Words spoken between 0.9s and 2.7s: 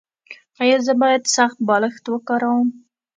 باید سخت بالښت وکاروم؟